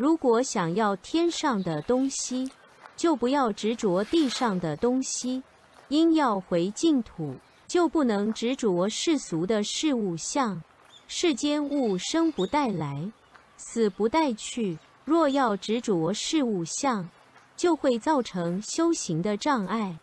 [0.00, 2.50] 如果想要天上的东西
[2.96, 5.42] 就不要执着地上的东西
[5.88, 7.34] 因要回净土
[7.68, 10.58] 就不能执着世俗的事物相
[11.06, 13.12] 世间物生不带来
[13.58, 17.06] 死不带去若要执着事物相
[17.54, 19.98] 就会造成修行的障碍。